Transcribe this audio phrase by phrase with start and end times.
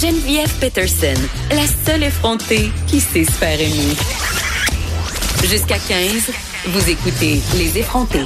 [0.00, 3.94] Geneviève Peterson, la seule effrontée qui sait se faire aimer.
[5.44, 6.30] Jusqu'à 15,
[6.68, 8.24] vous écoutez Les effrontés.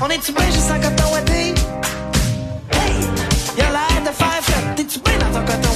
[0.00, 1.16] On est-tu bien juste en coton?
[1.30, 1.52] Hey!
[3.58, 4.74] Y'a l'air de faire fête.
[4.76, 5.71] T'es-tu bien dans ton coton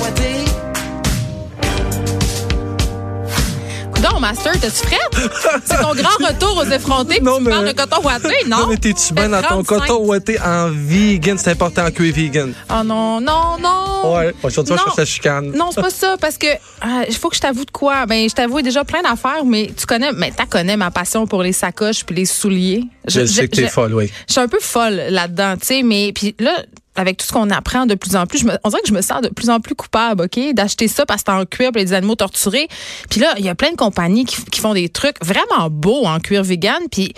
[4.12, 5.30] Non, Master, t'es-tu prête?
[5.64, 7.20] C'est ton grand retour aux effrontés.
[7.20, 8.58] Non, tu mais- parles de coton ouaté, non?
[8.58, 9.80] Non, mais t'es-tu bien dans ton 35.
[9.80, 11.36] coton ouaté en vegan?
[11.38, 12.52] C'est important que vegan.
[12.70, 14.14] Oh non, non, non.
[14.16, 14.82] Ouais, aujourd'hui, Non.
[14.84, 15.50] cherche la chicane.
[15.52, 16.46] Non, c'est pas ça, parce que
[16.80, 18.06] ah, il faut que je t'avoue de quoi?
[18.06, 21.42] Ben, je t'avoue déjà plein d'affaires, mais tu connais, mais t'as connais ma passion pour
[21.42, 22.84] les sacoches puis les souliers.
[23.08, 24.10] Je, sais que t'es je- folle, oui.
[24.28, 26.52] Je suis un peu folle là-dedans, tu sais, mais puis là,
[26.96, 28.94] avec tout ce qu'on apprend de plus en plus, je me, on dirait que je
[28.94, 31.72] me sens de plus en plus coupable, OK, d'acheter ça parce que c'est en cuir
[31.72, 32.68] pour les animaux torturés.
[33.10, 36.04] Puis là, il y a plein de compagnies qui, qui font des trucs vraiment beaux
[36.06, 37.12] en cuir vegan, puis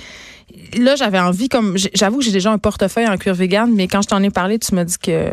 [0.77, 4.03] là, j'avais envie, comme j'avoue que j'ai déjà un portefeuille en cuir vegan, mais quand
[4.03, 5.31] je t'en ai parlé, tu m'as dit que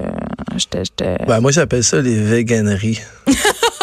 [0.58, 0.84] j'étais.
[0.86, 3.00] j'étais- Ben, moi, j'appelle ça les véganeries.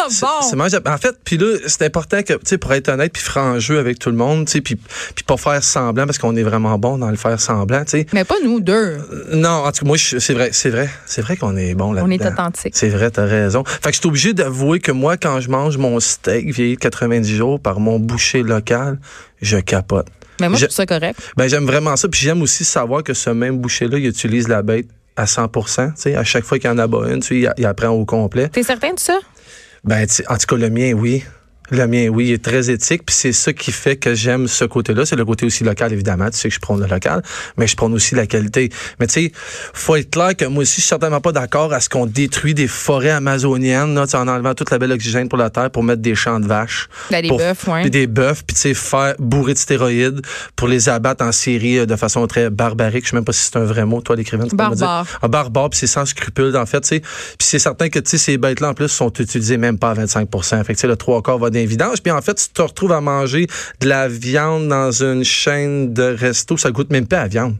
[0.05, 0.89] Ah, C'est- bon.
[0.91, 3.79] en fait, puis là, c'est important que, tu sais, pour être honnête, puis franc jeu
[3.79, 6.77] avec tout le monde, tu sais, puis puis pas faire semblant parce qu'on est vraiment
[6.77, 8.05] bon dans le faire semblant, tu sais.
[8.13, 8.97] Mais pas nous deux.
[9.31, 12.07] Non, en tout cas, moi, c'est vrai, c'est vrai, c'est vrai qu'on est bon là-dedans.
[12.07, 12.73] On est authentique.
[12.75, 13.63] C'est vrai, t'as raison.
[13.65, 16.79] Fait que je suis obligé d'avouer que moi, quand je mange mon steak vieilli de
[16.79, 18.99] 90 jours par mon boucher local,
[19.41, 20.07] je capote.
[20.39, 21.19] Mais moi, je trouve ça correct.
[21.37, 22.07] Ben, j'aime vraiment ça.
[22.07, 26.01] Puis j'aime aussi savoir que ce même boucher-là, il utilise la bête à 100% tu
[26.01, 27.89] sais, à chaque fois qu'il y en a bas une, tu sais, il, il apprend
[27.89, 28.49] au complet.
[28.49, 29.19] T'es certain de ça?
[29.83, 31.23] Ben, en tout cas, le mien, oui.
[31.71, 33.03] Le mien, oui, il est très éthique.
[33.05, 35.05] Puis c'est ça qui fait que j'aime ce côté-là.
[35.05, 36.29] C'est le côté aussi local, évidemment.
[36.29, 37.23] Tu sais que je prône le local,
[37.57, 38.69] mais je prône aussi la qualité.
[38.99, 39.31] Mais tu sais,
[39.73, 42.53] faut être clair que moi aussi, je suis certainement pas d'accord à ce qu'on détruit
[42.53, 46.01] des forêts amazoniennes, là, en enlevant toute la belle oxygène pour la terre pour mettre
[46.01, 46.89] des champs de vaches.
[47.09, 47.81] Ben, des Pour- bœufs, ouais.
[47.81, 50.21] Puis des bœufs, puis tu sais, faire bourrer de stéroïdes
[50.55, 53.05] pour les abattre en série euh, de façon très barbarique.
[53.05, 54.47] Je sais même pas si c'est un vrai mot, toi, l'écrivain.
[54.53, 55.05] Barbare.
[55.21, 56.99] Un barbare, puis c'est sans scrupule, en fait, tu sais.
[56.99, 59.93] Puis c'est certain que, tu sais, ces bêtes-là, en plus, sont utilisées même pas à
[59.93, 62.01] 25 Fait que, tu sais, le trois quarts va d'évidence.
[62.01, 63.47] Puis en fait, tu te retrouves à manger
[63.79, 67.55] de la viande dans une chaîne de resto, ça goûte même pas à la viande.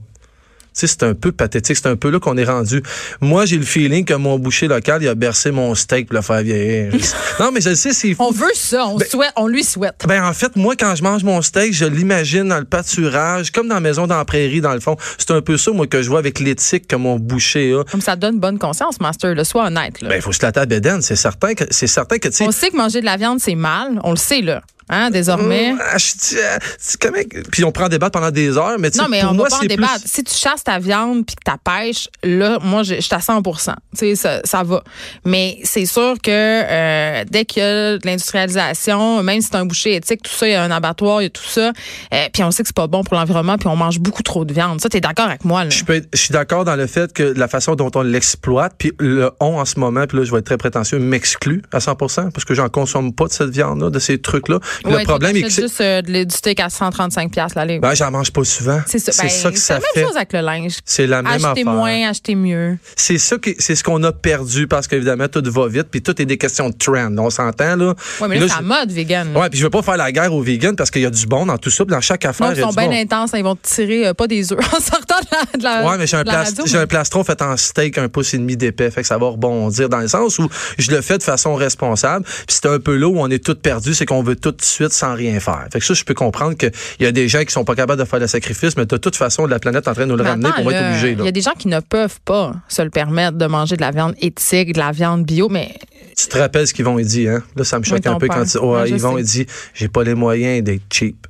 [0.74, 1.78] C'est un peu pathétique.
[1.78, 2.84] C'est un peu là qu'on est rendu.
[3.22, 6.22] Moi, j'ai le feeling que mon boucher local, il a bercé mon steak pour le
[6.22, 6.94] faire vieillir.
[7.40, 8.24] non, mais je le sais, c'est fou.
[8.24, 10.04] On veut ça, on, souhaite, on lui souhaite.
[10.08, 13.68] Ben en fait, moi quand je mange mon steak, je l'imagine dans le pâturage, comme
[13.68, 14.98] dans la maison dans la prairie dans le fond.
[15.18, 17.84] C'est un peu ça moi que je vois avec l'éthique que mon boucher a.
[17.84, 19.36] Comme ça donne bonne conscience, Master.
[19.36, 20.02] Là, sois honnête.
[20.02, 20.10] Là.
[20.10, 22.70] Ben il faut se la table c'est certain que c'est certain que tu on sait
[22.70, 24.00] que manger de la viande, c'est mal.
[24.04, 24.62] On le sait, là.
[24.90, 25.74] Hein, désormais?
[25.80, 29.22] Ah, je même- Puis on prend débat pendant des heures, mais tu sais, Non, mais
[29.22, 30.02] pour on moi, va pas en c'est plus- débattre.
[30.06, 33.20] Si tu chasses ta viande puis que ta pêche, là, moi, je je suis à
[33.20, 34.84] 100 Tu sais, ça, ça va.
[35.26, 39.66] Mais c'est sûr que euh, dès qu'il y a de l'industrialisation, même si c'est un
[39.66, 41.72] boucher éthique, tout ça, il y a un abattoir, il y a tout ça.
[42.14, 44.46] euh, puis on sait que c'est pas bon pour l'environnement, puis on mange beaucoup trop
[44.46, 44.80] de viande.
[44.82, 45.70] Ça, t'es d'accord avec moi, là?
[45.70, 48.74] Je, peux être- je suis d'accord dans le fait que la façon dont on l'exploite,
[48.78, 51.80] puis le on en ce moment, puis là je vais être très prétentieux, m'exclut à
[51.80, 54.60] 100% parce que j'en consomme pas de cette viande-là, de ces trucs-là.
[54.86, 57.82] Ouais, le problème est que c'est- juste euh, du steak à 135 pièces la livre.
[57.82, 58.82] ben, j'en mange pas souvent.
[58.86, 59.12] c'est ça.
[59.24, 59.88] Ben, ça que ça la fait.
[60.00, 60.74] même chose avec le linge.
[60.86, 61.66] C'est la même Acheter affaire.
[61.66, 62.78] moins, acheter mieux.
[62.96, 66.26] C'est ça c'est ce qu'on a perdu parce qu'évidemment tout va vite puis tout est
[66.26, 67.16] des questions de trend.
[67.18, 67.94] On s'entend là.
[68.22, 69.36] Ouais, mais là, c'est la mode vegan.
[69.36, 71.26] Ouais, puis je veux pas faire la guerre aux vegans parce qu'il y a du
[71.26, 72.94] bon dans tout ça, dans chaque affaire Non, ils sont bien bon.
[72.94, 73.32] intenses.
[73.36, 75.98] Ils vont te tirer euh, pas des œufs en sortant de la, de la Ouais,
[75.98, 78.90] mais j'ai un, la mais- un plastron fait en steak un pouce et demi d'épais,
[78.92, 80.48] fait que ça va rebondir dans le sens où
[80.78, 82.26] je le fais de façon responsable.
[82.26, 84.70] Puis c'est un peu là où on est tout perdu, c'est qu'on veut tout de
[84.70, 85.68] suite sans rien faire.
[85.72, 88.00] Fait que ça, je peux comprendre qu'il y a des gens qui sont pas capables
[88.02, 90.18] de faire le sacrifice, mais de toute façon, la planète est en train de nous
[90.18, 91.12] le ramener pour être là, obligé.
[91.20, 93.82] Il y a des gens qui ne peuvent pas se le permettre de manger de
[93.82, 95.76] la viande éthique, de la viande bio, mais
[96.18, 97.44] Tu te rappelles ce qu'ils vont dire, hein?
[97.56, 98.38] Là, ça me choque Oui, un peu père.
[98.38, 99.24] quand je ils vont sais.
[99.24, 101.28] dire j'ai pas les moyens d'être cheap.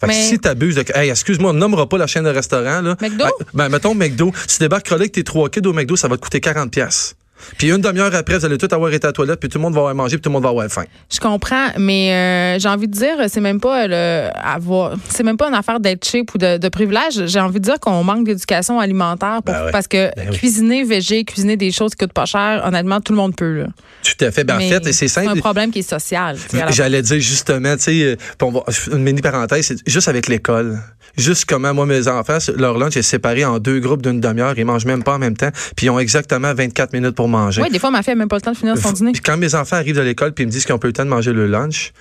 [0.00, 0.84] Fait que Mais- si t'abuses de.
[0.94, 2.96] Hey, excuse-moi, on nommera pas la chaîne de restaurant, là.
[3.00, 3.24] McDo?
[3.24, 4.32] Ben, ben, mettons McDo.
[4.48, 7.14] Tu débarques avec tes trois kids au McDo, ça va te coûter 40$.
[7.58, 9.62] Puis une demi-heure après, vous allez tout avoir été à la toilette, puis tout le
[9.62, 10.84] monde va avoir mangé, puis tout le monde va avoir faim.
[11.12, 11.68] je comprends.
[11.78, 15.54] Mais euh, j'ai envie de dire, c'est même pas le avoir, c'est même pas une
[15.54, 17.26] affaire d'être cheap ou de, de privilège.
[17.26, 19.72] J'ai envie de dire qu'on manque d'éducation alimentaire pour- Ben ouais.
[19.72, 20.36] parce que Ben oui.
[20.38, 23.58] cuisiner végé, cuisiner des choses qui coûtent pas cher, honnêtement, tout le monde peut.
[23.58, 23.66] Là.
[24.02, 24.44] Tout à fait.
[24.44, 25.40] Ben, en fait, c'est C'est un simple.
[25.40, 26.36] problème qui est social.
[26.70, 28.60] J'allais dire justement, tu sais, euh,
[28.92, 30.78] une mini parenthèse, c'est juste avec l'école.
[31.16, 34.54] Juste comment, moi, mes enfants, leur lunch est séparé en deux groupes d'une demi-heure.
[34.58, 35.50] Ils mangent même pas en même temps.
[35.76, 37.62] Puis ils ont exactement 24 minutes pour pour manger.
[37.62, 39.12] Oui, des fois, ma fille n'a même pas le temps de finir son dîner.
[39.12, 40.90] Puis quand mes enfants arrivent de l'école puis ils me disent qu'ils ont pas eu
[40.90, 41.92] le temps de manger le lunch,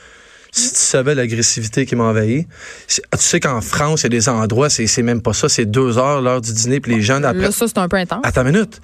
[0.52, 2.46] si tu savais l'agressivité qui m'envahit,
[2.88, 5.48] c'est- tu sais qu'en France, il y a des endroits, c'est c'est même pas ça,
[5.50, 7.42] c'est deux heures l'heure du dîner, puis les jeunes après.
[7.42, 8.20] Là, ça, c'est un peu intense.
[8.24, 8.82] Attends une minute.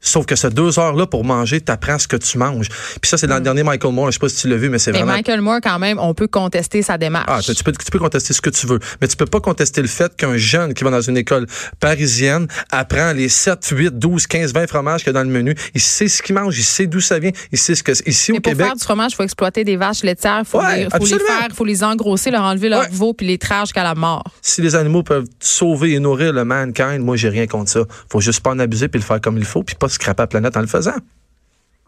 [0.00, 2.68] Sauf que ces deux heures-là pour manger, t'apprends ce que tu manges.
[3.00, 4.06] Puis ça, c'est dans le dernier Michael Moore.
[4.06, 4.94] Je sais pas si tu l'as vu, mais c'est Mm.
[4.94, 5.12] Mais vraiment.
[5.14, 7.26] Michael Moore, quand même, on peut contester sa démarche.
[7.28, 9.82] Ah, tu peux, tu peux contester ce que tu veux, mais tu peux pas contester
[9.82, 11.46] le fait qu'un jeune qui va dans une école
[11.80, 15.54] parisienne apprend les 7, 8, 12, 15, 20 fromages qu'il y a dans le menu.
[15.74, 18.06] Il sait ce qu'il mange, il sait d'où ça vient, il sait ce que c'est.
[18.06, 20.44] Ici, Mais au pour Québec, faire du fromage, il faut exploiter des vaches laitières, il
[20.44, 22.88] faut, Ouais, les, faut les faire, il faut les engrosser, leur enlever leur Ouais.
[22.92, 24.24] veau, puis les traire jusqu'à la mort.
[24.42, 27.80] si les animaux peuvent sauver et nourrir le mankind, moi, j'ai rien contre ça.
[28.10, 30.26] Faut juste pas en abuser puis le faire comme il faut, puis pas scraper la
[30.26, 30.94] planète en le faisant.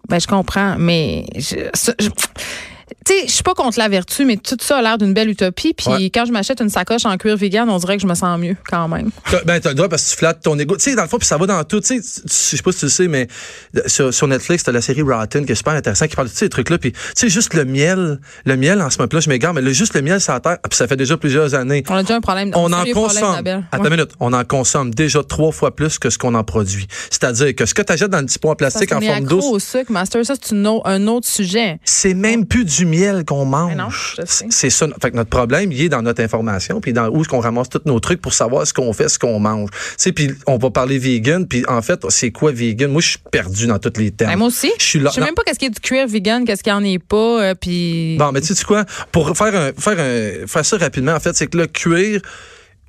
[0.09, 1.71] Ben, je comprends, mais je-
[3.07, 5.29] tu sais, je suis pas contre la vertu, mais tout ça a l'air d'une belle
[5.31, 5.75] utopie.
[5.75, 6.11] Puis Ouais.
[6.11, 8.57] quand je m'achète une sacoche en cuir vegan, on dirait que je me sens mieux
[8.71, 9.11] quand même.
[9.47, 10.77] Ben, t'as le droit parce que tu flattes ton ego.
[10.77, 11.81] Tu sais, dans le fond, puis ça va dans tout.
[11.81, 13.29] Tu sais, je sais pas si tu le sais, mais
[13.77, 16.33] euh, sur, sur Netflix, t'as la série Rotten qui est super intéressante, qui parle de
[16.33, 16.79] tous ces trucs-là.
[16.79, 19.73] Puis, tu sais, juste le miel, le miel en ce moment-là, je m'égare, mais le,
[19.73, 21.83] juste le miel la terre, puis ça fait déjà plusieurs années.
[21.89, 22.53] On a déjà un problème.
[22.55, 23.45] On a en consomme.
[23.45, 23.61] Ouais.
[23.73, 24.11] une minute.
[24.21, 26.87] On en consomme déjà trois fois plus que ce qu'on en produit.
[27.11, 29.37] C'est-à-dire que ce que tu achètes dans le petit pot en plastique en forme accro
[29.41, 31.79] douce, au sucre, Master, ça, c'est un autre sujet.
[31.85, 33.77] c'est même plus du miel qu'on mange.
[33.77, 33.89] Non.
[34.27, 34.87] C'est ça.
[35.01, 37.69] Fait que notre problème, il est dans notre information, puis dans où est-ce qu'on ramasse
[37.69, 39.71] tous nos trucs pour savoir ce qu'on fait, ce qu'on mange.
[39.99, 42.91] Tu puis on va parler vegan, puis en fait, c'est quoi vegan?
[42.91, 44.33] Moi, je suis perdu dans tous les termes.
[44.33, 44.73] Ben, moi aussi.
[44.79, 45.11] Je suis là.
[45.11, 45.27] Je sais non.
[45.27, 47.43] même pas qu'est-ce qu'il y a du cuir vegan, qu'est-ce qu'il y en est pas,
[47.43, 48.17] euh, puis.
[48.19, 48.85] Bon, mais tu sais quoi?
[49.13, 52.21] Pour faire un, faire un, faire ça rapidement, en fait, c'est que le cuir,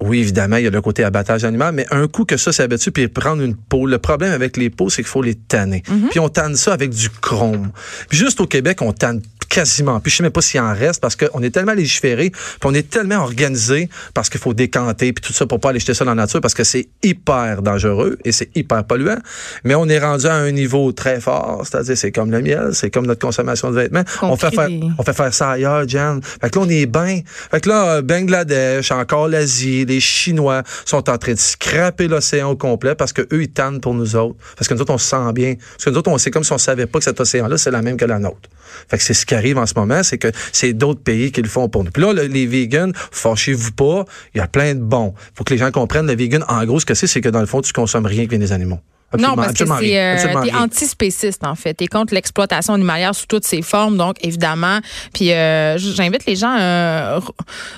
[0.02, 2.64] oui, évidemment, il y a le côté abattage animal, mais un coup que ça s'est
[2.64, 5.84] abattu puis prendre une peau, le problème avec les peaux, c'est qu'il faut les tanner.
[6.10, 7.72] Puis on tanne ça avec du chrome.
[8.10, 9.22] Puis juste au Québec, on tanne
[9.52, 10.00] quasiment.
[10.00, 12.74] Puis je sais même pas s'il en reste parce qu'on est tellement légiféré, puis on
[12.74, 16.06] est tellement organisé parce qu'il faut décanter puis tout ça pour pas aller jeter ça
[16.06, 19.18] dans la nature parce que c'est hyper dangereux et c'est hyper polluant.
[19.66, 22.90] Mais on est rendu à un niveau très fort, c'est-à-dire c'est comme le miel, c'est
[22.90, 24.04] comme notre consommation de vêtements.
[24.22, 26.20] On On fait faire, on fait faire ça ailleurs, Jan.
[26.22, 27.20] Fait que là, on est bien.
[27.52, 32.52] Fait que là, euh, Bangladesh, encore l'Asie, les Chinois sont en train de scraper l'océan
[32.52, 34.38] au complet parce que eux, ils tannent pour nous autres.
[34.56, 35.56] Parce que nous autres, on se sent bien.
[35.56, 37.72] Parce que nous autres, on sait comme si on savait pas que cet océan-là, c'est
[37.72, 38.50] la même que la nôtre.
[38.90, 41.42] Fait que c'est ce qui arrive en ce moment, c'est que c'est d'autres pays qui
[41.42, 41.92] le font pour nous.
[41.92, 45.14] Puis là, le- les vegans, fâchez-vous pas, il y a plein de bons.
[45.36, 47.40] Faut que les gens comprennent, le vegan, en gros, ce que c'est, c'est que dans
[47.42, 48.80] le fond, tu consommes rien vient des animaux.
[49.20, 51.74] Non, parce que c'est euh, t'es antispéciste en fait.
[51.74, 54.80] T'es contre l'exploitation animalière sous toutes ses formes, donc évidemment.
[55.14, 56.56] Puis euh, j'invite les gens.
[56.60, 57.34] Euh, Ro-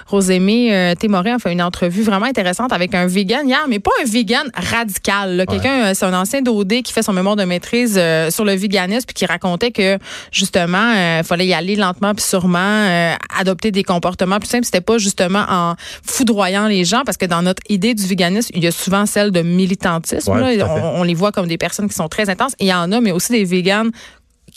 [0.07, 3.91] Rosémée euh, Témoré a fait une entrevue vraiment intéressante avec un vegan hier, mais pas
[4.01, 5.35] un vegan radical.
[5.37, 5.45] là.
[5.45, 8.53] Quelqu'un, euh, c'est un ancien d'OD qui fait son mémoire de maîtrise euh, sur le
[8.53, 9.97] véganisme puis qui racontait que
[10.31, 14.65] justement, il fallait y aller lentement puis sûrement, euh, adopter des comportements plus simples.
[14.65, 15.75] C'était pas justement en
[16.05, 19.31] foudroyant les gens parce que dans notre idée du véganisme, il y a souvent celle
[19.31, 20.31] de militantisme.
[20.31, 20.65] Ouais, là.
[20.65, 20.81] tout à fait.
[20.81, 22.55] On- on les voit comme des personnes qui sont très intenses.
[22.59, 23.91] Il y en a, mais aussi des véganes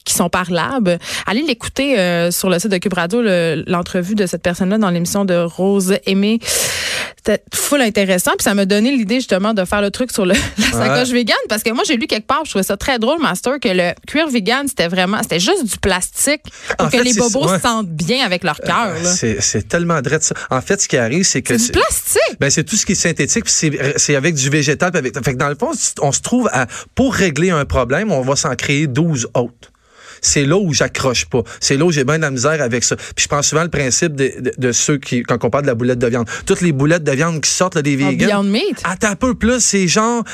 [0.06, 0.98] qui sont parlables.
[1.26, 4.88] Allez l'écouter euh, sur le site de Cube Radio, le- l'entrevue de cette personne-là dans
[4.90, 6.38] l'émission de Rose Aimée.
[7.16, 8.30] C'était full intéressant.
[8.38, 11.36] Puis ça m'a donné l'idée justement de faire le truc sur le, la sacoche vegan.
[11.48, 13.92] Parce que moi, j'ai lu quelque part, je trouvais ça très drôle, Master, que le
[14.06, 16.42] cuir vegan, c'était vraiment, c'était juste du plastique
[16.78, 17.56] pour En que fait, les bobos ouais.
[17.56, 18.94] se sentent bien avec leur cœur.
[19.02, 19.10] là.
[19.12, 20.34] C'est tellement drôle ça.
[20.50, 22.38] En fait, ce qui arrive, c'est que C'est du plastique.
[22.38, 24.92] Ben, c'est tout ce qui est synthétique, puis c'est avec du végétal.
[24.92, 28.12] puis Avec, fait que dans le fond, on se trouve à, pour régler un problème,
[28.12, 29.72] on va s'en créer 12 autres.
[30.26, 31.42] C'est là où j'accroche pas.
[31.60, 32.96] C'est là où j'ai bien de la misère avec ça.
[32.96, 35.68] Puis je pense souvent le principe de, de- de ceux qui, quand on parle de
[35.68, 38.26] la boulette de viande, toutes les boulettes de viande qui sortent là, des En vegans.
[38.26, 38.82] Beyond Meat.
[38.84, 40.24] Attends un peu plus, c'est genre,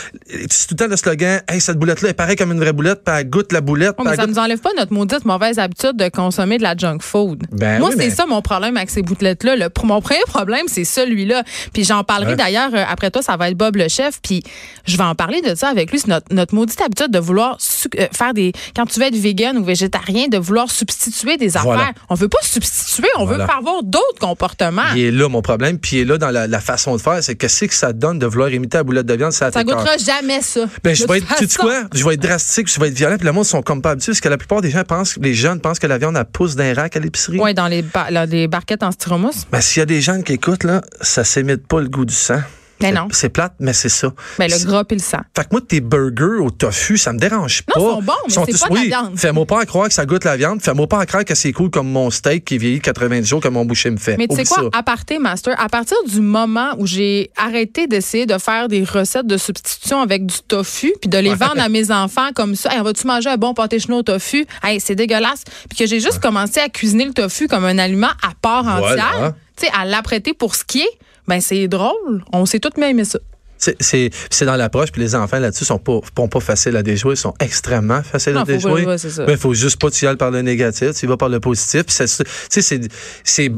[0.51, 3.03] c'est tout le temps le slogan, hey, cette boulette-là est pareille comme une vraie boulette,
[3.05, 3.95] puis elle goûte la boulette.
[3.99, 6.63] Oh, mais elle ça goûte- nous enlève pas notre maudite mauvaise habitude de consommer de
[6.63, 7.43] la junk food.
[7.53, 9.57] Ben Moi, oui, c'est mais- ça mon problème avec ces boulettes-là.
[9.57, 11.43] Le- Mon premier problème, c'est celui-là.
[11.75, 14.21] Puis j'en parlerai d'ailleurs euh, après toi, ça va être Bob le chef.
[14.23, 14.43] Puis
[14.87, 15.99] je vais en parler de ça avec lui.
[15.99, 17.59] C'est notre, notre maudite habitude de vouloir
[17.99, 18.53] euh, faire des.
[18.77, 21.63] Quand tu veux être vegan ou végétarien, de vouloir substituer des affaires.
[21.73, 21.93] Voilà.
[22.09, 23.45] On veut pas substituer, on Voilà.
[23.45, 24.83] veut faire avoir d'autres comportements.
[24.95, 25.79] Il est là, mon problème.
[25.79, 27.23] Puis il est là dans la, la façon de faire.
[27.23, 29.33] C'est qu'est-ce que ça donne de vouloir imiter la boulette de viande?
[29.33, 30.61] Ça, Ça goûtera jamais ça.
[30.83, 31.83] Ben, je vais être, tu quoi?
[31.95, 34.13] Je vais être drastique, je vais être violent, puis le monde sont comme pas habitués,
[34.13, 36.57] parce que la plupart des gens pensent, les jeunes pensent que la viande, elle pousse
[36.57, 37.39] d'un rack à l'épicerie.
[37.41, 39.47] Oui, dans les, ba- là, les barquettes en styromousse.
[39.51, 42.15] Ben, s'il y a des gens qui écoutent, là, ça s'imite pas le goût du
[42.15, 42.41] sang.
[42.83, 43.09] Mais C'est- non.
[43.11, 44.13] C'est plate, mais c'est ça.
[44.39, 45.19] Ben, le gras puis le sang.
[45.37, 47.79] Fait que moi, tes burgers au tofu, ça me dérange pas.
[47.79, 49.19] Non, ils sont bons, mais c'est tous- pas de la oui, viande.
[49.19, 50.61] Fais-moi pas croire que ça goûte la viande.
[50.63, 53.65] Fais-moi pas croire que c'est cool comme mon steak qui vieillit 90 jours comme mon
[53.65, 54.17] boucher me fait.
[54.17, 58.27] Mais tu sais quoi, à partir Master, à partir du moment où j'ai arrêté d'essayer
[58.27, 61.91] de faire des recettes de substitution avec du tofu, puis de les vendre à mes
[61.91, 64.47] enfants comme ça, hey, vas-tu manger un bon pâté chinois au tofu?
[64.63, 65.45] Hey, c'est dégueulasse.
[65.69, 69.07] Puis que j'ai juste commencé à cuisiner le tofu comme un aliment à part Voilà.
[69.09, 70.99] entière, tu sais, à l'apprêter pour ce qui est,
[71.29, 72.25] ben c'est drôle.
[72.33, 73.19] On s'est à aimer ça.
[73.59, 76.83] C'est- C'est c'est dans l'approche, puis les enfants là-dessus sont pas, sont pas faciles à
[76.83, 78.99] déjouer, ils sont extrêmement faciles Non, à pas- déjouer.
[78.99, 79.25] c'est ça.
[79.25, 81.17] Mais il faut juste pas que tu y ailles par le négatif, tu y vas
[81.17, 81.85] par le positif.
[81.87, 82.89] C'est- tu sais, c'est-
[83.23, 83.53] c'est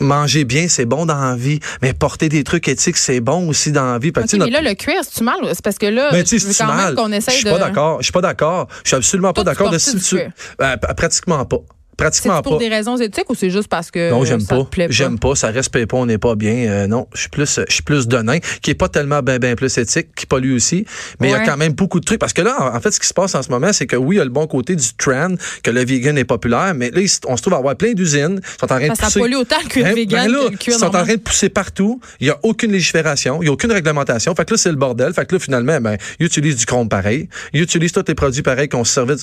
[0.00, 3.70] manger bien, c'est bon dans la vie, mais porter des trucs éthiques, c'est bon aussi
[3.70, 4.12] dans la vie.
[4.12, 5.36] Tu sais, mais notre- là, le cuir, c'est-tu mal?
[5.52, 6.86] C'est parce que là, ben, tu je veux c'est quand mal?
[6.86, 7.50] même qu'on Je essaye suis de...
[7.50, 7.98] pas d'accord.
[7.98, 8.68] Je suis pas d'accord.
[8.84, 10.20] Je suis absolument pas Toi, tu d'accord de substituer.
[10.20, 10.30] cuir?
[10.62, 11.58] Euh, pratiquement pas.
[11.98, 12.64] C'est Pratiquement pour pas.
[12.64, 14.86] des raisons éthiques ou c'est juste parce que Non, j'aime ça pas.
[14.88, 15.34] J'aime pas.
[15.34, 15.96] Ça respecte pas.
[15.96, 16.54] On n'est pas bien.
[16.68, 19.56] Euh, non, je suis plus, je suis plus donin, qui est pas tellement ben ben
[19.56, 20.84] plus éthique, qui pollue aussi.
[21.18, 22.20] Mais il y a quand même beaucoup de trucs.
[22.20, 24.14] Parce que là, en fait, ce qui se passe en ce moment, c'est que oui,
[24.14, 27.00] il y a le bon côté du trend, que le vegan est populaire, mais là,
[27.26, 29.18] on se trouve à avoir plein d'usines, sont en train de que ça pousser.
[29.20, 31.16] pollue autant le cuir Ben- vegan ben là, que le cuir sont en train de
[31.20, 32.00] pousser partout.
[32.20, 34.32] Il y a aucune légifération, il y a aucune réglementation.
[34.36, 35.12] Fait que là, c'est le bordel.
[35.14, 37.28] Fait que là, finalement, ben, ils utilisent du chrome pareil.
[37.52, 39.16] Ils utilisent tous les produits pareils qu'on se servait.
[39.16, 39.22] de-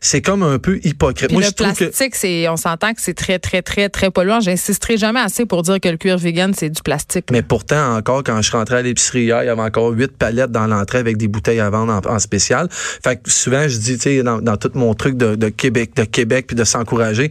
[0.00, 1.28] C'est comme un peu hypocrite.
[1.28, 1.90] Puis Moi, le je trouve que
[2.48, 4.40] on s'entend que c'est très, très, très, très polluant.
[4.40, 7.26] J'insisterai jamais assez pour dire que le cuir vegan, c'est du plastique.
[7.30, 10.50] Mais pourtant, encore, quand je rentrais à l'épicerie hier, il y avait encore huit palettes
[10.50, 12.68] dans l'entrée avec des bouteilles à vendre en, spécial.
[12.70, 15.94] Fait que souvent, je dis, tu sais, dans, dans tout mon truc de, de Québec,
[15.96, 17.30] de Québec, puis de s'encourager,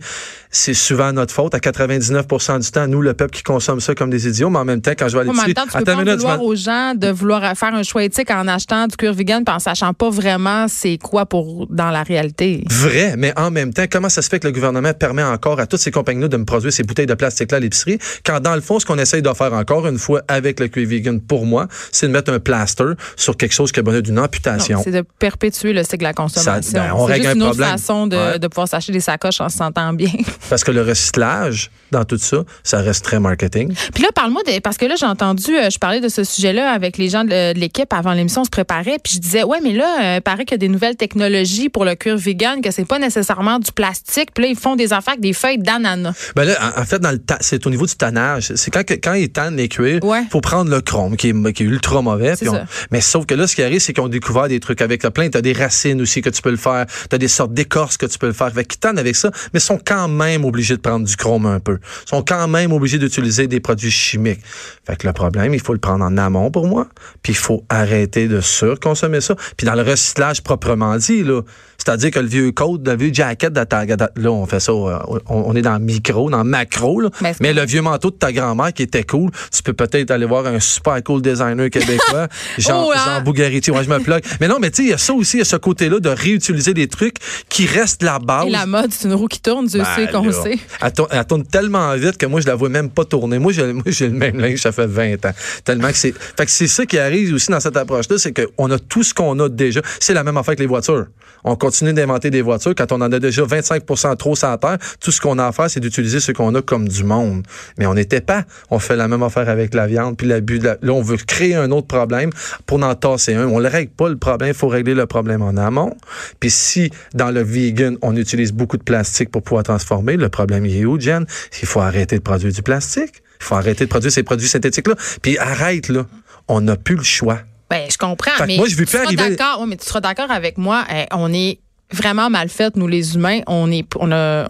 [0.56, 1.54] c'est souvent notre faute.
[1.56, 4.66] À 99% du temps, nous, le peuple qui consomme ça comme des idiots, mais en
[4.66, 6.42] même temps, quand je vais Ouais, mais en l'épicerie, même temps, tu peux pas vouloir
[6.44, 9.94] aux gens de vouloir faire un choix éthique en achetant du cuir vegan en sachant
[9.94, 12.64] pas vraiment c'est quoi pour dans la réalité.
[12.70, 15.66] Vrai, mais en même temps, comment ça se fait que le gouvernement permet encore à
[15.66, 18.62] toutes ces compagnies-là de me produire ces bouteilles de plastique-là à l'épicerie, quand dans le
[18.62, 21.68] fond, ce qu'on essaye de faire encore une fois avec le cuir vegan, pour moi,
[21.92, 22.84] c'est de mettre un plaster
[23.16, 24.82] sur quelque chose qui a besoin d'une amputation.
[24.84, 26.62] C'est de perpétuer le cycle de la consommation.
[26.72, 27.72] Ça- ben, on règle juste un une autre problème.
[27.72, 28.40] façon de, Ouais.
[28.40, 30.12] de pouvoir s'acheter des sacoches en se sentant bien.
[30.50, 33.74] Parce que le recyclage, dans tout ça, ça reste très marketing.
[33.94, 34.60] Puis là, parle-moi de.
[34.60, 37.54] Parce que là, j'ai entendu, euh, je parlais de ce sujet-là avec les gens de,
[37.54, 38.98] de l'équipe avant l'émission, on se préparait.
[39.04, 41.86] Puis je disais, ouais, mais là, euh, paraît qu'il y a des nouvelles technologies pour
[41.86, 44.30] le cuir vegan, que c'est pas nécessairement du plastique.
[44.34, 46.14] Puis là, ils font des affaires avec des feuilles d'ananas.
[46.36, 48.52] Ben là, en, en fait, dans le ta- c'est au niveau du tannage.
[48.56, 50.24] C'est quand, quand ils tannent les cuirs, Ouais.
[50.32, 52.32] faut prendre le chrome qui est, qui est ultra mauvais.
[52.36, 52.66] C'est puis on- ça.
[52.92, 55.12] mais sauf que là, ce qui arrive, c'est qu'ils ont découvert des trucs avec le
[55.12, 55.30] plein.
[55.30, 56.86] T'as des racines aussi que tu peux le faire.
[57.10, 58.52] T'as des sortes d'écorces que tu peux le faire.
[58.52, 61.60] Fait qu'ils tannent avec ça, mais sont quand même obligés de prendre du chrome un
[61.60, 61.80] peu.
[62.06, 64.42] sont quand même obligés d'utiliser des produits chimiques.
[64.86, 66.88] Fait que le problème, il faut le prendre en amont pour moi.
[67.22, 69.36] Puis il faut arrêter de surconsommer ça.
[69.58, 71.42] Puis dans le recyclage proprement dit, là,
[71.86, 74.98] c'est-à-dire que le vieux coat, le vieux jacket de ta, là, on fait ça, euh,
[75.08, 77.10] on, on est dans micro, dans macro, là.
[77.42, 80.46] Mais le vieux manteau de ta grand-mère qui était cool, tu peux peut-être aller voir
[80.46, 83.00] un super cool designer québécois, Jean, Oh, hein?
[83.06, 83.72] Jean Bougariti.
[83.72, 84.24] Ouais, je me plug.
[84.40, 86.00] Mais non, mais tu sais, il y a ça aussi, il y a ce côté-là
[86.00, 87.16] de réutiliser des trucs
[87.50, 88.48] qui restent la base.
[88.48, 90.58] Et la mode, c'est une roue qui tourne, Dieu Ben sait qu'on sait.
[90.82, 93.40] Elle tourne, elle tourne tellement vite que moi, je la vois même pas tourner.
[93.40, 95.32] Moi, j'ai, moi, j'ai le même linge, ça fait 20 ans.
[95.64, 96.14] Tellement que c'est.
[96.18, 99.14] Fait que c'est ça qui arrive aussi dans cette approche-là, c'est qu'on a tout ce
[99.14, 99.82] qu'on a déjà.
[100.00, 101.08] C'est la même affaire avec les voitures.
[101.44, 104.78] On continue d'inventer des voitures quand on en a déjà 25% trop sur la terre.
[105.00, 107.44] Tout ce qu'on a à faire, c'est d'utiliser ce qu'on a comme du monde.
[107.78, 108.44] Mais on n'était pas.
[108.70, 110.60] On fait la même affaire avec la viande, puis l'abus.
[110.60, 112.30] la- Là, on veut créer un autre problème
[112.66, 113.48] pour en tasser un.
[113.48, 115.96] On ne règle pas le problème, il faut régler le problème en amont.
[116.40, 120.66] Puis si, dans le vegan, on utilise beaucoup de plastique pour pouvoir transformer, le problème
[120.66, 121.26] il est où, Jen?
[121.62, 123.22] Il faut arrêter de produire du plastique.
[123.42, 124.96] Il faut arrêter de produire ces produits synthétiques-là.
[125.22, 126.06] Puis arrête, là.
[126.48, 127.40] On n'a plus le choix.
[127.74, 129.86] Ben, je comprends, Fait mais moi, je veux tu seras arriver- d'accord, ouais, mais tu
[129.86, 131.60] seras d'accord avec moi, eh, on est
[131.92, 133.42] vraiment mal fait, nous les humains.
[133.48, 134.46] On est, on a,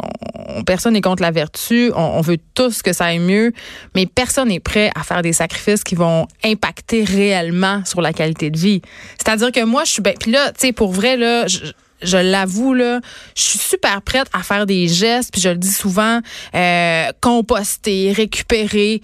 [0.57, 1.91] on- personne n'est contre la vertu.
[1.95, 3.51] On, on veut tous que ça aille mieux,
[3.95, 8.49] mais personne n'est prêt à faire des sacrifices qui vont impacter réellement sur la qualité
[8.49, 8.81] de vie.
[9.17, 11.47] C'est-à-dire que moi, je suis ben, puis là, tu sais, pour vrai là.
[11.47, 11.59] je-
[12.05, 12.99] je l'avoue, là,
[13.33, 16.19] je suis super prête à faire des gestes, puis je le dis souvent,
[16.53, 19.01] euh, composter, récupérer.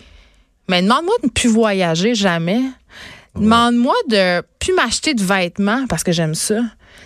[0.68, 2.60] Mais demande-moi de ne plus voyager jamais.
[3.36, 6.60] Demande-moi de plus m'acheter de vêtements parce que j'aime ça.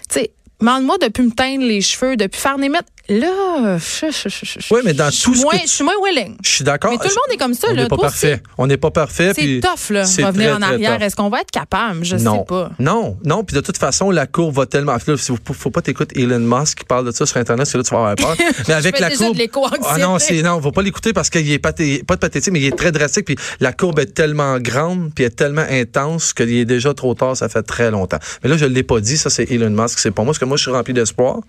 [0.09, 2.89] Tu sais, demande-moi de plus me teindre les cheveux, de plus faire des mettre.
[3.09, 5.93] Là, je, je, je, je- Ouais, mais dans je tout moins- tu- Je suis moins
[6.01, 6.37] willing.
[6.41, 6.89] Je suis d'accord.
[6.91, 7.83] Mais tout le monde est comme ça, On là.
[7.83, 8.41] n'est pas parfait.
[8.57, 9.33] On n'est pas parfait.
[9.35, 11.01] C'est tough, là, revenir en arrière.
[11.01, 12.05] Est-ce qu'on va être capable?
[12.05, 12.39] Je non.
[12.39, 12.71] sais pas.
[12.79, 13.43] Non, non.
[13.43, 14.93] Puis de toute façon, la courbe va tellement.
[15.05, 17.83] Là, faut, faut pas t'écouter Elon Musk qui parle de ça sur Internet, c'est là
[17.83, 18.35] que tu vas avoir peur.
[18.69, 19.37] Mais avec la courbe.
[19.85, 22.65] Ah non, c'est non, faut pas l'écouter parce qu'il est pas de pathétique, mais il
[22.67, 23.25] est très drastique.
[23.25, 27.13] Puis la courbe est tellement grande, puis elle est tellement intense qu'il est déjà trop
[27.15, 27.35] tard.
[27.35, 28.19] Ça fait très longtemps.
[28.43, 29.17] Mais là, je l'ai pas dit.
[29.17, 29.99] Ça, c'est Elon Musk.
[29.99, 31.39] C'est pour moi parce que moi, je suis rempli d'espoir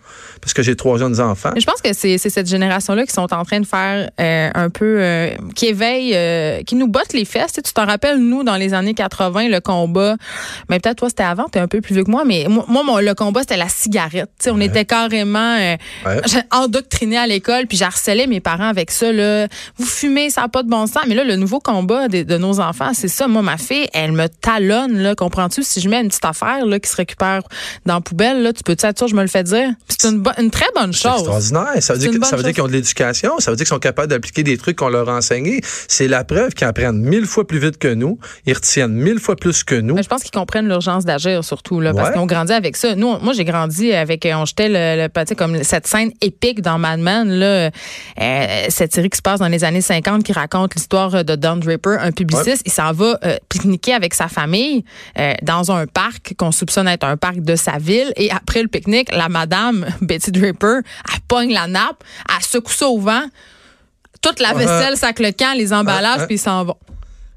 [0.41, 1.44] parce que j'ai trois jeunes enfants.
[1.57, 4.97] Je pense que c'est cette génération-là qui sont en train de faire euh, un peu,
[5.01, 7.53] euh, qui éveille, euh, qui nous botte les fesses.
[7.53, 10.17] Tu t'en rappelles, nous, dans les années 80, le combat,
[10.69, 12.83] mais peut-être toi, c'était avant, t'es un peu plus vieux que moi, mais moi, moi,
[12.83, 14.31] mon- le combat, c'était la cigarette.
[14.51, 16.21] On était carrément euh, Ouais.
[16.51, 19.13] endoctrinés à l'école, puis j'harcelais mes parents avec ça.
[19.13, 19.49] Là.
[19.77, 21.03] Vous fumez, ça n'a pas de bon sens.
[21.07, 23.29] Mais là, le nouveau combat de, de nos enfants, c'est ça.
[23.29, 25.63] Moi, ma fille, elle me talonne, là, comprends-tu?
[25.63, 27.43] Si je mets une petite affaire là, qui se récupère
[27.87, 29.71] dans la poubelle, là, tu peux-tu être sûr, je me le fais dire?
[29.89, 31.23] C'est une, une très bonne chose.
[31.39, 31.83] Extraordinaire.
[31.83, 32.55] Ça veut dire, une que- ça bonne veut dire chose.
[32.55, 33.39] qu'ils ont de l'éducation.
[33.39, 35.61] Ça veut dire qu'ils sont capables d'appliquer des trucs qu'on leur a enseignés.
[35.89, 38.19] C'est la preuve qu'ils apprennent mille fois plus vite que nous.
[38.47, 39.95] Ils retiennent mille fois plus que nous.
[39.95, 42.95] Mais je pense qu'ils comprennent l'urgence d'agir surtout là, parce qu'ils ont grandi avec ça.
[42.95, 45.87] Nous, on- moi, j'ai grandi avec, euh, on jetait le, le- tu sais, comme cette
[45.87, 47.71] scène épique dans Mad Men là,
[48.21, 51.57] euh, cette série qui se passe dans les années 50 qui raconte l'histoire de Don
[51.57, 52.63] Draper, un publiciste.
[52.67, 54.85] Il s'en va euh, pique-niquer avec sa famille
[55.19, 58.13] euh, dans un parc qu'on soupçonne être un parc de sa ville.
[58.17, 60.81] Et après le pique-nique, la madame Betty Draper,
[61.13, 63.25] elle pogne la nappe, elle secoue ça au vent.
[64.21, 66.77] Toute la vaisselle, sac le camp, les emballages, puis ils s'en vont.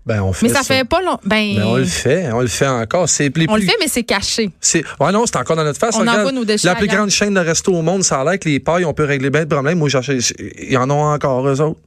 [0.06, 1.18] Ben, on fait Mais ça fait pas long.
[1.26, 2.32] Ben, Ben, on le fait.
[2.32, 3.10] On le fait encore.
[3.10, 4.52] C'est on le fait, mais c'est caché.
[4.62, 5.96] C'est ouais non, c'est encore dans notre face.
[5.96, 8.24] On Regarde, envoie nos déchets La plus grande chaîne de resto au monde, ça a
[8.24, 9.78] l'air que les pailles, on peut régler bien de problèmes.
[9.80, 11.80] Moi, j'achète- ils en ont encore eux autres.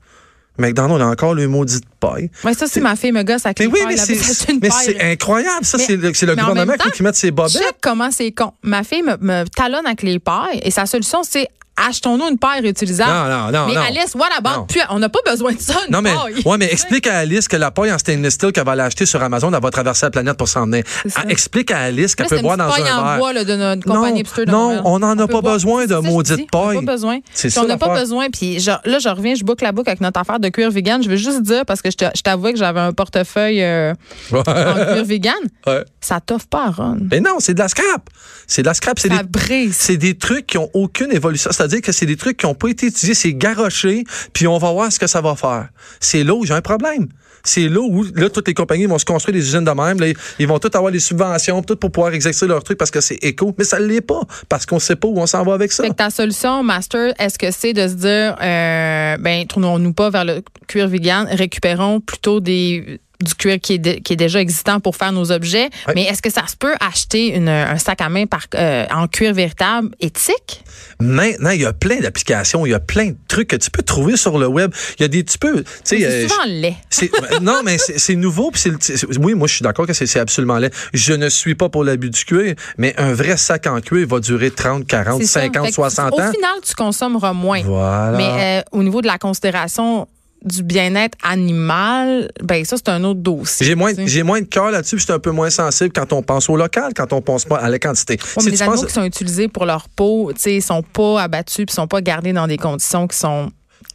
[0.59, 2.31] McDonald's, on a encore le maudit paille.
[2.45, 4.19] Ouais, ça, c'est ma fille me gosse avec Mais les oui, pailles,
[4.61, 5.65] mais c'est incroyable.
[5.65, 7.53] Ça, c'est le, le gouvernement temps, qui, qui met ses bobettes.
[7.53, 8.53] Check comment c'est con.
[8.63, 12.61] Ma fille me, me talonne avec les pailles et sa solution, c'est achetons-nous une paille
[12.61, 13.11] réutilisable.
[13.11, 13.81] Non, non, non, Mais non.
[13.81, 14.61] Alice, what about?
[14.61, 14.67] Non.
[14.69, 16.43] Puis, on n'a pas besoin de ça, une Non, mais, paille.
[16.45, 19.23] ouais, mais explique à Alice que la paille en stainless steel qu'elle va l'acheter sur
[19.23, 20.85] Amazon, elle va traverser la planète pour s'en venir.
[21.17, 23.19] Ah, Explique à Alice qu'elle peut boire dans paille un en verre.
[23.19, 24.83] bois là, de notre Non, compagnie non, Montréal.
[24.85, 26.47] on n'en a pas besoin de maudite dis.
[26.53, 26.85] On n'a paille.
[26.85, 27.19] pas besoin.
[27.33, 28.29] C'est ça, on n'a pas besoin.
[28.31, 31.03] Puis là, je reviens, je boucle la boucle avec notre affaire de cuir vegan.
[31.03, 33.95] Je veux juste dire, parce que je t'avouais que j'avais un portefeuille euh,
[34.33, 35.33] en cuir vegan.
[35.67, 35.85] Ouais.
[36.01, 36.99] Ça t'offre pas Ron.
[37.11, 38.09] Mais non, c'est de la scrap.
[38.47, 38.99] C'est de la scrap.
[38.99, 41.51] C'est des, des trucs qui ont aucune évolution.
[41.61, 43.13] C'est-à-dire que c'est des trucs qui n'ont pas été étudiés.
[43.13, 45.69] C'est garoché, puis on va voir ce que ça va faire.
[46.01, 47.09] C'est là où j'ai un problème.
[47.45, 50.01] C'est là où là, toutes les compagnies vont se construire des usines de même.
[50.01, 50.07] Là,
[50.39, 53.19] ils- vont toutes avoir des subventions tout pour pouvoir exercer leur truc parce que c'est
[53.23, 53.55] éco.
[53.59, 55.71] Mais ça ne l'est pas parce qu'on ne sait pas où on s'en va avec
[55.73, 55.83] ça.
[55.83, 60.09] Fait que ta solution, Master, est-ce que c'est de se dire, euh, ben, tournons-nous pas
[60.11, 64.41] vers le cuir vegan, récupérons plutôt des du cuir qui est, dé- qui est déjà
[64.41, 65.69] existant pour faire nos objets.
[65.95, 69.07] Mais est-ce que ça se peut acheter une- un sac à main par, euh, en
[69.09, 70.63] cuir véritable éthique?
[71.01, 73.83] Maintenant, il y a plein d'applications, il y a plein de trucs que tu peux
[73.83, 74.73] trouver sur le web.
[74.99, 76.75] Il y a des tu peux, tu sais, euh, souvent laid.
[76.91, 77.11] C'est-
[77.43, 78.51] non, mais c'est nouveau.
[78.51, 80.73] puis c'est le- c'est- oui, moi, je suis d'accord que c'est c'est absolument laid.
[80.95, 84.21] Je ne suis pas pour l'abus du cuir, mais un vrai sac en cuir va
[84.21, 85.41] durer 30, 40, C'est ça.
[85.43, 86.17] 50, Fait que 60 ans.
[86.17, 87.63] Au final, tu consommeras moins.
[87.63, 88.17] Voilà.
[88.17, 90.07] Mais euh, au niveau de la considération
[90.45, 93.67] du bien-être animal, ben ça, c'est un autre dossier.
[93.67, 96.13] J'ai moins, j'ai moins de cœur là-dessus, puis je suis un peu moins sensible quand
[96.13, 98.15] on pense au local, quand on pense pas à la quantité.
[98.15, 100.63] Ouais, Si mais les animaux penses- qui sont utilisés pour leur peau, tu sais, ils
[100.63, 103.51] sont pas abattus puis sont pas gardés dans des conditions qui sont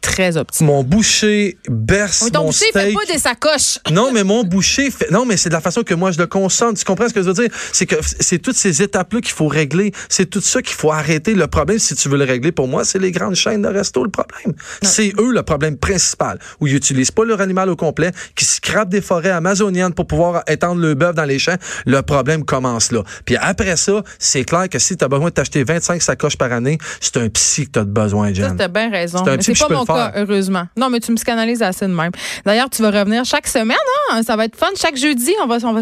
[0.06, 3.80] très mon boucher berce Oui, ton mon boucher, fait pas des sacoches.
[3.92, 5.10] Non, mais mon boucher fait.
[5.12, 6.76] Non, mais c'est de la façon que moi je le consomme.
[6.76, 7.50] Tu comprends ce que je veux dire?
[7.72, 9.92] C'est que c'est toutes ces étapes-là qu'il faut régler.
[10.10, 11.34] C'est tout ça qu'il faut arrêter.
[11.34, 14.04] Le problème, si tu veux le régler pour moi, c'est les grandes chaînes de resto
[14.04, 14.54] le problème.
[14.82, 16.40] C'est eux le problème principal.
[16.60, 20.44] Où ils utilisent pas leur animal au complet, qui scrapent des forêts amazoniennes pour pouvoir
[20.48, 21.58] étendre le bœuf dans les champs.
[21.86, 23.02] Le problème commence là.
[23.26, 26.52] Puis après ça, c'est clair que si tu as besoin de t'acheter 25 sacoches par
[26.52, 28.58] année, c'est un psy que tu as besoin, Ça, Jen.
[28.58, 29.24] t'as bien raison.
[29.24, 29.95] C'est un que je peux le faire.
[29.96, 30.64] Cas, heureusement.
[30.78, 32.12] Non, mais tu me psychanalyses assez de même.
[32.46, 33.78] D'ailleurs, tu vas revenir chaque semaine,
[34.12, 34.22] hein?
[34.24, 34.68] Ça va être fun.
[34.80, 35.82] Chaque jeudi, on va, on va,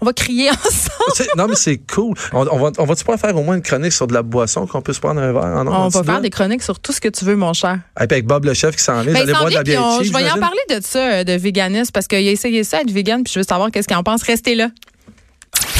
[0.00, 1.30] on va crier ensemble.
[1.36, 2.14] Non, mais c'est cool.
[2.32, 4.66] On, on va, on va-tu pas faire au moins une chronique sur de la boisson
[4.66, 7.08] qu'on puisse prendre un verre en On va faire des chroniques sur tout ce que
[7.08, 7.78] tu veux, mon cher.
[8.00, 9.82] Et puis avec Bob le chef qui s'en vient, Ben, allez boire de la bière
[9.84, 12.64] on- je vais y en parler de ça, euh, de véganisme, parce qu'il a essayé
[12.64, 14.22] ça, être vegan, puis je veux savoir qu'est-ce qu'il en pense.
[14.22, 14.68] Restez là.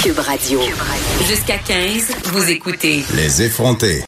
[0.02, 0.60] Cube Radio.
[1.28, 4.00] Jusqu'à 15, vous écoutez Les effrontés.